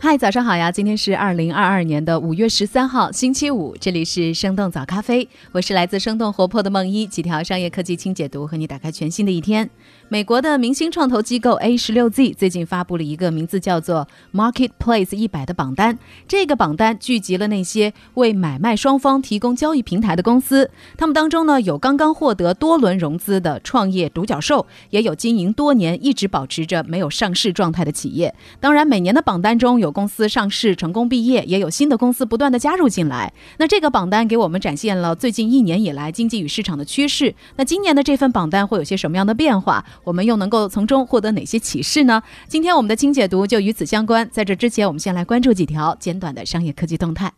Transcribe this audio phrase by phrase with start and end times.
[0.00, 0.70] 嗨，早上好呀！
[0.70, 9.68] 今天是二零二二年的五月十三号，星期五，这里是生动早咖啡，我是来自生动活泼的梦一，几条商业科技轻解读，和你打开全新的一天。
[10.08, 15.98] 美国的明星创投机构 A 十六 Z 最近发布了一个名字叫做 Marketplace 一百的榜单。
[16.28, 20.70] 这个榜单聚集了那些为买卖双方提供交易平台的公司。
[20.96, 28.32] 他们当中呢，有刚刚获得多轮融资的创业独角兽，也有经营多年一直保持着没有上市状态的企业。
[28.60, 33.32] 当然，每年的榜单中有公司上市成功毕业，也有新的公司不断的加入进来。
[33.58, 37.34] 那这个榜单给我们展现了最近一年以来经济与市场的趋势。
[37.56, 39.84] 那今年的这份榜单会有些什么样的变化？
[40.04, 42.22] 我们又能够从中获得哪些启示呢？
[42.46, 44.28] 今天我们的清解读就与此相关。
[44.30, 47.32] 在这之前，我们先来关注几条简短的商业科技动态。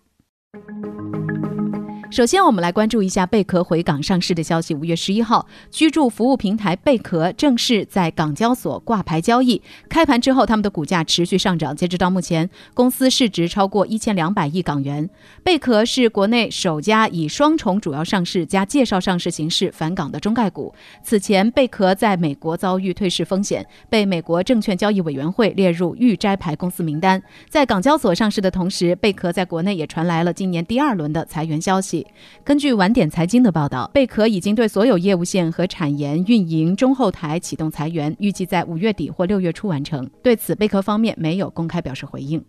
[2.10, 4.74] 首先，我们来关注一下贝壳回港上市的消息。
[4.74, 9.62] 五月十一号，居住服务平台贝壳正式在港交所挂牌交易。
[9.88, 11.74] 开盘之后，他们的股价持续上涨。
[11.74, 15.08] 截止到目前，公司市值超过一千两百亿港元。
[15.44, 20.74] 贝壳是国内首家以双重主要上市加介绍上市形式返港的中概股。
[21.04, 27.22] 此前，贝壳在美国遭遇退市风险，被美国证券交易委员会列入预摘牌公司名单。
[27.48, 31.99] 在港交所上市的同时，贝壳在国内也传来了今年第二轮的裁员消息。
[32.44, 40.08] 根据晚点财经的报道，贝壳已经对所有业务线和产研、运营、中后台启动裁员，预计在五月底或六月初完成。
[40.22, 42.44] 对此，贝壳方面没有公开表示回应。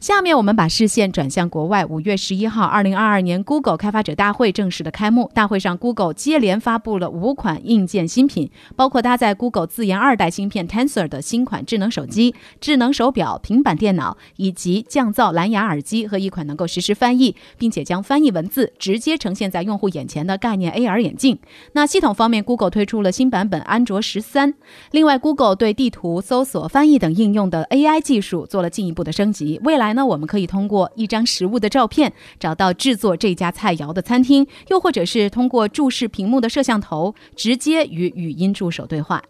[0.00, 1.84] 下面我们把视线转向国外。
[1.84, 5.28] 五月十一号，二零二二年 Google 开发者大会正式的开幕。
[5.34, 21.36] 大会上，Google 接连发布了五款硬件新品，包括搭载 Google 自研二代芯片 Tensor 的新款智能手机、智能手表、平板电脑，以及降噪蓝牙耳机和一款能够实时翻译，并且将翻译文字直接呈现在用户眼前的概念 AR 眼镜。
[21.72, 24.54] 那系统方面，Google 推出了新版本安卓十三。
[24.92, 29.60] 另外，Google 对地图、搜索、翻译等应用的 AI 技术做了进一步的升级。
[29.64, 29.87] 未来。
[29.92, 39.22] 那我们可以通过一张食物的照片找到制作这家菜肴的餐厅，又或者是通过注视屏幕的摄像头直接与语音助手对话。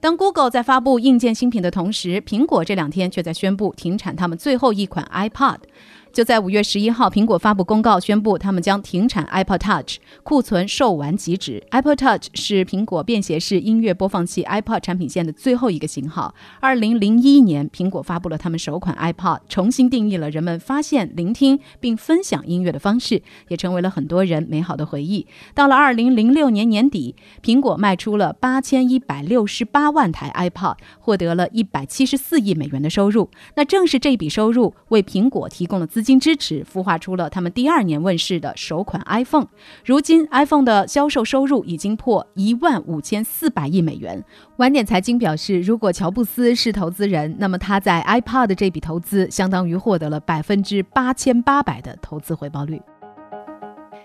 [0.00, 5.58] 当 Google 在发布硬件新品的同时，苹果这两天却在宣布停产他们最后一款 iPod。
[6.18, 11.62] 就在五月十一号，苹果发布公告宣布，他们将停产 iPod Touch，库存售完即止。
[11.70, 16.34] iPod Touch 是苹果便携式音乐播放器 iPod 产品线的最后一个型号。
[16.58, 25.24] 二零零一年，苹果发布了他们首款 iPod，重新定义了人们发现、聆听并分享音乐的方式，也成为了很多人美好的回忆。
[25.54, 33.30] 到了二零零六年年底，苹果卖出了八千一百六十八万台 iPod，获得了一百七十四亿美元的收入。
[33.54, 36.02] 那正是这笔收入为苹果提供了资。
[36.07, 39.46] 金金支持，孵化出了他们第二年问世的首款 iPhone。
[39.84, 44.24] 如今，iPhone 的销售收入已经破一万五千四百亿美元。
[44.56, 52.80] 晚点财经表示，如果乔布斯是投资人，那么他在 iPod 这笔投资相当于获得了百分之八千八百的投资回报率。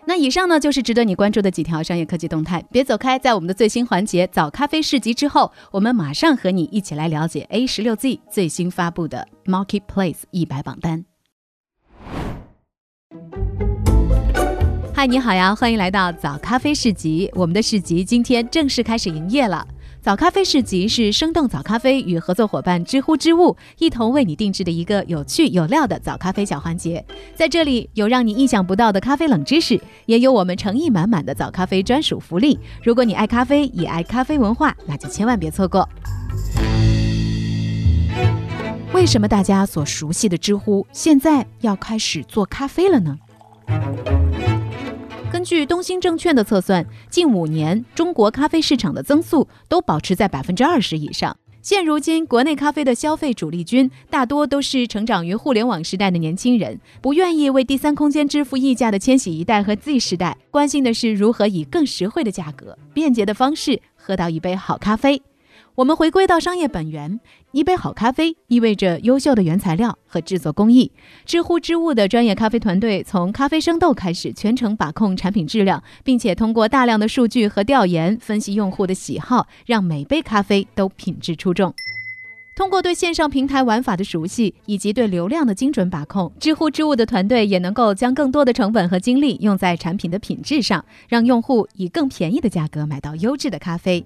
[0.05, 2.61] 那以上呢，就是值得你关注的几条商业科技动态。
[2.69, 11.12] 别走开，在我们的最新环节早咖啡市集之后，我们马上和你一起来了解 A 十六 Z 最新发布的 Marketplace 一百榜单。
[15.03, 17.29] 嗨，你好呀，欢迎来到早咖啡市集。
[17.33, 19.67] 我们的市集今天正式开始营业了。
[19.99, 27.05] 早咖啡市集是生动早咖啡与合作伙伴知乎之物一同为你定制的一个有趣有料的早咖啡小环节。
[27.35, 32.57] 在这里有让你意想不到的咖啡冷知识，也有我们诚意满满的早咖啡专属福利。
[32.81, 35.89] 如果你爱咖啡，也爱咖啡文化，那就千万别错过。
[38.93, 43.17] 为什么大家所熟悉的知乎现在要开始做咖啡了呢？
[45.43, 51.35] 根据东兴证券的测算，近五年中国咖啡市场的增速都保持在百分之二十以上。
[51.61, 65.21] 现如今，国内咖啡的消费主力军大多都是成长于互联网时代的年轻人，不愿意为第三空间支付溢价的千禧一代和 Z 时代，关心的是如何以更实惠的价格、便捷的方式喝到一杯好咖啡。
[65.75, 67.19] 我们回归到商业本源，
[67.51, 70.91] 一杯好咖啡意味着优秀的原材料和制作工艺。
[71.25, 81.73] 知乎之物的专业咖啡团队从咖啡生豆开始，全程把控产品质量，并且通过大量的数据和调研分析用户的喜好，让每杯咖啡都品质出众。
[82.55, 94.05] 通过对线上平台玩法的熟悉以及对流量的精准把控，知乎之物的团队也能够将更多的成本和精力用在产品的品质上，让用户以更便宜的价格买到优质的咖啡。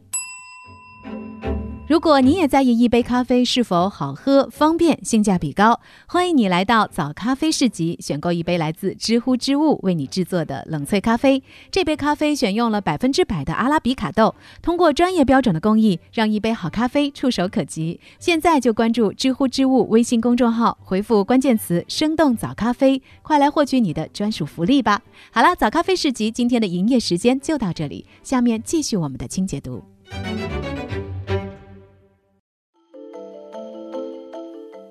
[1.87, 11.41] 如果你也在意一杯咖啡是否好喝、方便、性价比高，欢迎你来到早咖啡市集，选购一杯来自知乎之物为你制作的冷萃咖啡。
[11.71, 18.01] 这杯咖啡选用了百分之百的阿拉比卡豆，通过专业标准的工艺，让一杯好咖啡触手可及。
[18.19, 25.01] 现在就关注知乎之物微信公众号，回复关键词“生动早咖啡”，快来获取你的专属福利吧！
[25.31, 29.81] 好了，早咖啡市集今天的营业时间就到这里，下面继续我们的清解读。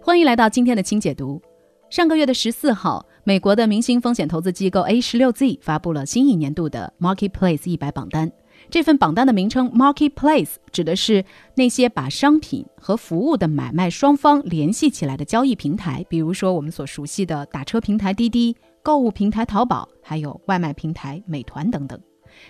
[0.06, 1.43] 欢迎来到今天的清解读。
[1.91, 8.31] 上个月的十四号，美国的明星风险投资机构 A 十六 Z 发布了新一年度的 Marketplace 一百榜单。
[8.70, 11.25] 这份榜单的名称 Marketplace 指的是
[11.56, 22.00] 那些把商品和服务的买卖双方联系起来的交易平台，比如说我们所熟悉的打车平台滴滴、购物平台淘宝，还有外卖平台美团等等。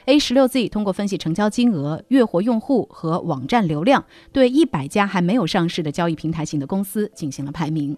[0.06, 7.96] A 十六 Z 通过分析成交金额、月活用户和网站流量，对一百家还没有上市的交易平台型的公司进行了排名。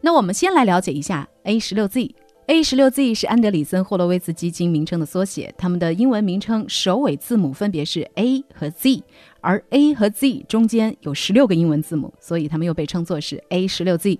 [0.00, 2.14] 那我们先来了解一下 A 十六 Z。
[2.46, 9.02] A 十六 Z 是安德里森霍洛维茨基金名称的缩写，他们的英文名称首尾字母分别是 A 和 Z，
[9.42, 14.18] 而 A 和 Z 中间有十六个英文字母，所以他们又被称作是 A 十六 Z。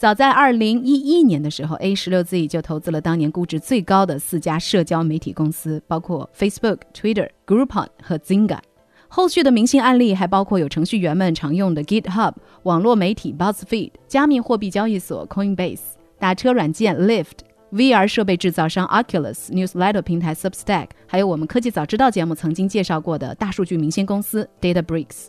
[0.00, 8.60] 早在二零一一年的时候，A 十六 Z 就投资了当年估值最高的四家社交媒体公司，包括 Facebook、Twitter、Groupon 和 Zynga。
[9.08, 12.32] 后续的明星案例还包括有程序员们常用的 GitHub、
[12.62, 15.80] 网络媒体 BuzzFeed、加密货币交易所 Coinbase、
[16.18, 25.26] 打车软件 Lyft、VR 设备制造商 Oculus、Newsletter 平台 Substack，还有我们科技早知道节目曾经介绍过的大数据明星公司 DataBricks。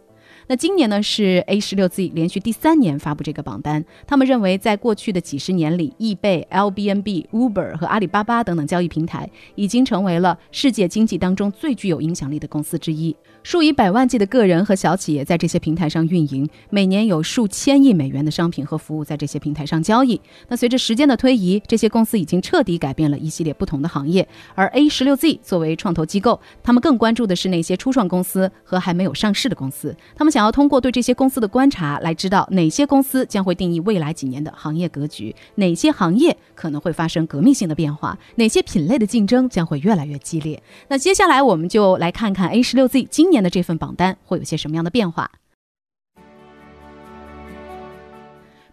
[0.48, 3.84] 那今年呢是 A 十六 Z 连续第三年发布这个榜单。
[4.06, 13.16] 他们认为，在过去的几十年里，易贝、Airbnb、Uber 和阿里巴巴等等交易平台已经成为了世界经济当中最具有影响力的公司之一。
[13.44, 20.20] 数以百万计的个人和小企业在这些平台上运营，每年有数千亿美元的商品和服务在这些平台上交易。
[20.48, 24.28] 那随着时间的推移，这些公司已经彻底改变了一系列不同的行业。
[24.54, 29.96] 而 A 十六 Z 作为创投机构，他们更关注的是那些初创公司和还没有上市的公司。
[30.16, 40.64] 他们想要通过对这些公司的观察，来知道哪些公司将会定义未来几年的行业格局，哪些行业可能会发生革命性的变化，哪些品类的竞争将会越来越激烈。
[40.88, 45.30] 那接下来我们就来看看 A 十六 Z 今年的这份榜单会有些什么样的变化。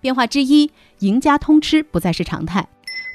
[0.01, 0.71] 变化之一，
[1.01, 2.69] 赢家通吃不再是常态。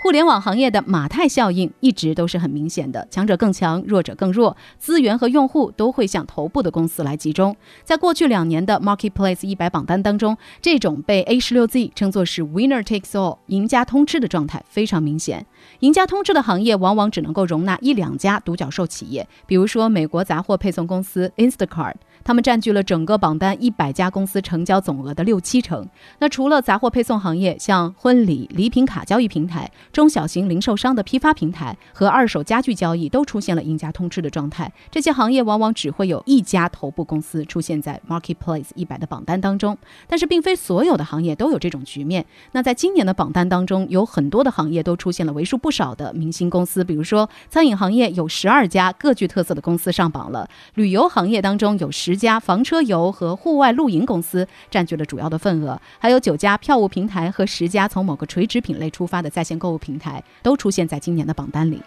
[0.04, 7.56] 互联网行业的马太效应一直都是很明显的，强者更强，弱者更弱，资源和用户都会向头部的公司来集中。
[7.86, 15.46] 在过去两年的 Marketplace 一百榜单当中，这种被 A 十六 Z 称作是 Winner takes all 赢家通吃的状态非常明显。
[15.80, 21.94] 赢家通吃的行业往往只能够容纳一两家独角兽企业，比如说美国杂货配送公司 Instacart。
[22.24, 25.88] 他们占据了整个榜单一百家公司成交总额的六七成。
[26.20, 34.72] 那除了杂货配送行业，像婚礼礼品卡交易平台、中小型零售商的批发平台和二手家具交易都出现了赢家通吃的状态。
[34.90, 39.78] 这些行业往往只会有一家头部公司出现在 Marketplace 一百的榜单当中，
[40.08, 42.25] 但是并非所有的行业都有这种局面。
[42.54, 52.12] 那在今年的榜单当中，有很多的行业都出现了为数不少的明星公司，比如说餐饮行业有十二家各具特色的公司上榜了，旅游行业当中有十。
[52.13, 61.82] 十家房车游和户外露营公司占据了主要的份额，还有九家票务平台和十家从某个垂直品类出发的在线购物平台都出现在今年的榜单里。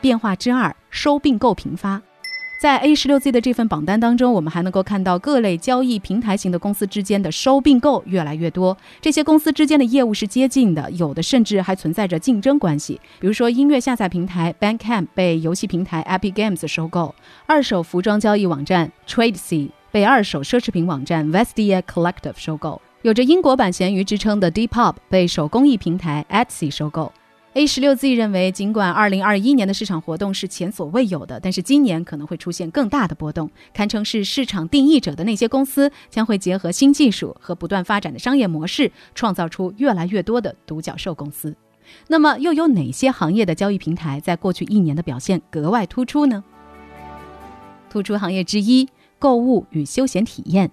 [0.00, 2.00] 变化之二，收并购频发。
[2.58, 8.74] 在 A 十六 Z 的这份榜单当中，我们还能够看到各类交易平台型的公司之间的收并购越来越多。
[8.98, 12.98] 这些公司之间的业务是接近的，有的甚至还存在着竞争关系。
[13.20, 27.12] 比如说，音乐下载平台 Bandcamp 被游戏平台 Epic Games 收购；二手服装交易网站 Tradesy 被二手奢侈品网站 Vestia Collective 收购；有着英国版闲鱼之称的 Depop 被手工艺平台 Etsy 收购。
[27.56, 41.56] A 十六 Z 认为，尽管二零二一年的市场活动是前所未有的，但是今年可能会出现更大的波动，堪称是市场定义者的那些公司将会结合新技术和不断发展的商业模式，创造出越来越多的独角兽公司。
[42.08, 46.44] 那么，又有哪些行业的交易平台在过去一年的表现格外突出呢？
[47.88, 48.86] 突出行业之一，
[49.18, 50.70] 购物与休闲体验。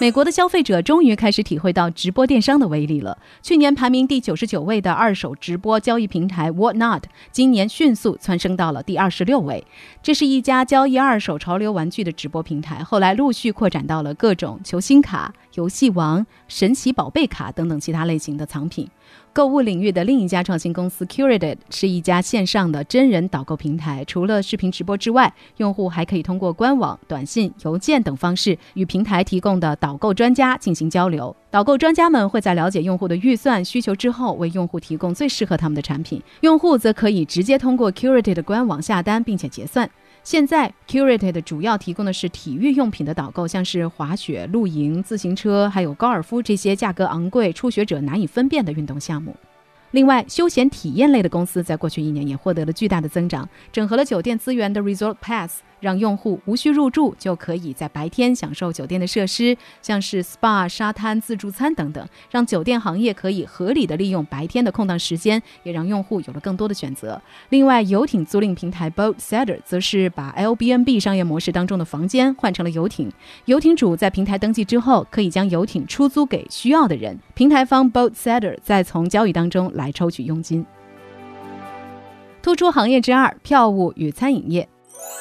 [0.00, 3.18] 美国的消费者终于开始体会到直播电商的威力了。
[3.42, 9.66] 去年排名第九十九位的二手直播交易平台 Whatnot，今年迅速蹿升到了第二十六位。
[10.00, 18.88] 这是一家交易二手潮流玩具的直播平台，后来陆续扩展到了各种球星卡、游戏王、神奇宝贝卡等等其他类型的藏品。
[19.32, 24.04] 购物领域的另一家创新公司 Curated 是一家线上的真人导购平台。
[24.04, 31.34] 除了视频直播之外，用户还可以通过官网、短信、邮件等方式与平台提供的导购专家进行交流。
[31.50, 36.20] 导购专家们会在了解用户的预算需求之后，为用户提供最适合他们的产品。
[36.40, 39.88] 用户则可以直接通过 Curated 的官网下单，并且结算。
[40.22, 49.34] 现在，Curated 主要提供的是体育用品的导购，像是滑雪、露营、自行车，还有高尔夫这些价格昂贵、初学者难以分辨的运动项目。
[49.92, 55.62] 另外，休闲体验类的公司在过去一年也获得了巨大的增长，整合了酒店资源的 Resort Pass。
[55.80, 67.20] 让用户无需入住就可以在白天享受酒店的设施，像是 SPA、沙滩、自助餐等等，让酒店行业可以合理的利用白天的空档时间，也让用户有了更多的选择。
[67.50, 73.10] 另外，游艇租赁平台 Boatsetter 则是把 Airbnb 商业模式当中的房间换成了游艇，
[73.44, 80.64] 游艇主在平台登记之后，可以将游艇出租给需要的人，平台方 Boatsetter 再从交易当中来抽取佣金。
[82.40, 84.68] 突出行业之二：票务与餐饮业。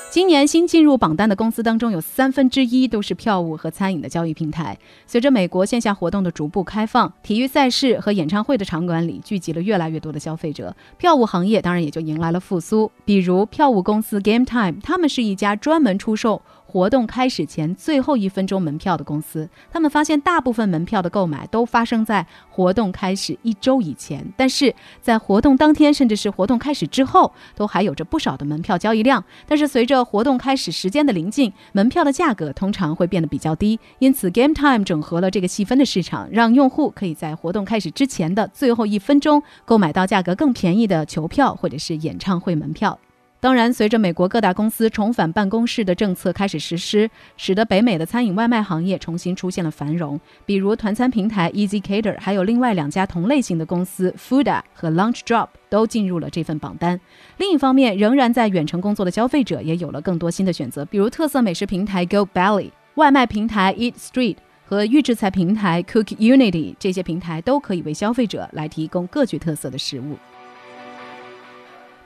[0.09, 4.75] 今年新进入榜单的公司当中，有三分之一都是票务和餐饮的交易平台。
[5.05, 12.89] 随着美国线下活动的逐步开放，体育赛事和演唱会的场馆里聚集了越来越多的消费者，票务行业当然也就迎来了复苏。
[13.03, 16.41] 比如票务公司 Game Time，他们是一家专门出售。
[16.69, 29.23] 活动开始前最后一分钟门票的公司，他们发现大部分门票的购买都发生在活动开始一周以前，但是在活动当天，甚至是活动开始之后，都还有着不少的门票交易量。
[29.47, 33.79] 但是随着活动开始时间的临近，门票的价格通常会变得比较低。
[33.99, 42.99] 因此，Game Time 整合了这个细分的市场，让用户可以在活动开始之前的最后一分钟购买到价格更便宜的球票或者是演唱会门票。
[43.39, 50.19] 当然，随着美国各大公司重返办公室的政策开始实施，使得北美的餐饮外卖行业重新出现了繁荣。
[50.43, 56.99] 比如团餐平台 EasyCater，还有另外两家同类型的公司 Fooda 和 LunchDrop 都进入了这份榜单。
[57.37, 70.17] 另一方面，仍然在远程工作的消费者也有了更多新的选择，比如特色美食平台 GoBelly、外卖平台 Eat Street 和预制菜平台 Cook Unity，这些平台都可以为消费者来提供各具特色的食物。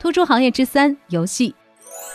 [0.02, 1.54] 突出行业之三，游戏。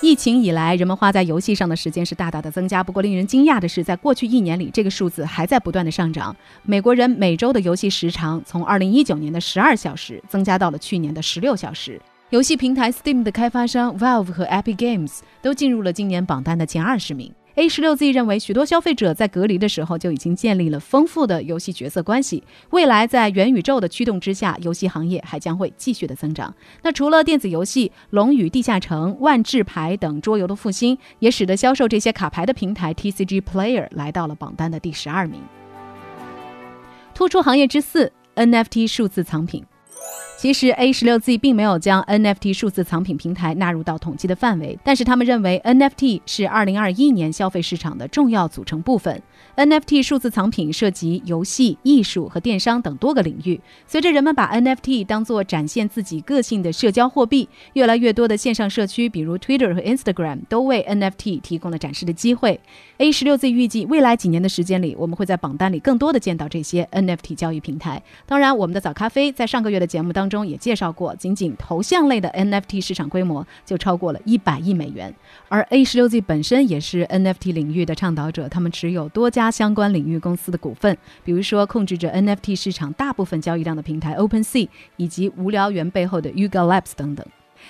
[0.02, 2.82] 疫情以来，人们花在游戏上的时间是大大的增加。
[2.82, 6.34] 不过，令人惊讶的是，在过去一年里，这个数字还在不断的上涨。
[6.64, 12.02] 美国人每周的游戏时长从2019年的12小时增加到了去年的16小时。
[12.30, 17.32] 游戏平台 Steam 的开发商 Valve 和 Epic Games 都进入了今年榜单的前二十名。
[17.56, 22.44] A 十六 Z 认为，许多消费者在隔离的时候就已经建立了丰富的游戏角色关系。
[22.68, 26.54] 未来在元宇宙的驱动之下，游戏行业还将会继续的增长。
[26.82, 35.40] 那除了电子游戏《龙与地下城》《万智牌》等桌游的复兴，也使得销售这些卡牌的平台 TCG Player 来到了榜单的第十二名。
[37.14, 39.64] 突出行业之四，NFT 数字藏品。
[40.38, 49.22] 其实 A 十六 Z 并没有将 NFT 数字藏品平台纳入到统计的范围，但是他们认为 NFT 是二零二一年消费市场的重要组成部分。
[49.56, 53.58] NFT 数字藏品涉及游戏、艺术和电商等多个领域。
[53.86, 62.60] 随着人们把 NFT 当作展现自己个性的社交货币，越来越多的线上社区，比如 Twitter 和 Instagram，都为 NFT 提供了展示的机会。
[62.98, 68.02] A 十六 Z 预计未来几年的时间里，我们会在榜单里更多的见到这些 NFT 交易平台。
[68.26, 75.12] 当然，我们的早咖啡在上个月的节目当中也介绍过，仅仅头像类的 NFT 市场规模就超过了一百亿美元。
[75.48, 79.46] 而 A 十六 Z 本身也是 NFT 领域的倡导者，他们持有多家。
[79.56, 87.24] 相关领域公司的股份，比如说控制着 NFT 市场大部分交易量的平台 OpenSea，以及无聊猿背后的 Yuga Labs 等等。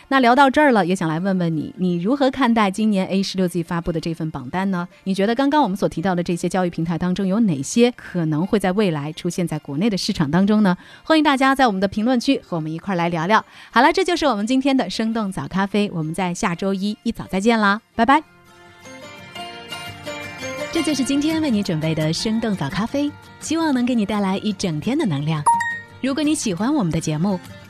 [0.08, 4.86] 那聊到这儿了，也想来问问你，你如何看待今年 A 十六 Z 发布的这份榜单呢？
[5.04, 10.76] 你觉得刚刚我们所提到的这些交易平台当中，有哪些可能会在未来出现在国内的市场当中呢？
[11.02, 13.44] 欢迎大家在我们的评论区和我们一块儿来聊聊。
[13.70, 18.22] 好了，这就是我们今天的生动早咖啡，我们在下周一一早再见啦，拜拜。
[20.72, 23.10] 这就是今天为你准备的生动早咖啡，
[23.40, 25.42] 希望能给你带来一整天的能量。
[26.02, 27.40] 如果你喜欢我们的节目，